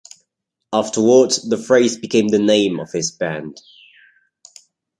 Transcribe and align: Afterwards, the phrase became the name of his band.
Afterwards, 0.73 1.47
the 1.47 1.59
phrase 1.59 1.95
became 1.95 2.29
the 2.29 2.39
name 2.39 2.79
of 2.79 2.91
his 2.91 3.11
band. 3.11 3.61